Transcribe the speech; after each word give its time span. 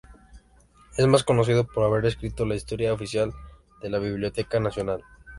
Es 0.97 1.05
más 1.05 1.23
conocido 1.23 1.63
por 1.63 1.83
haber 1.83 2.07
escrito 2.07 2.43
la 2.43 2.55
historia 2.55 2.91
oficial 2.91 3.33
de 3.83 3.89
la 3.91 3.99
Biblioteca 3.99 4.59
Nacional. 4.59 5.03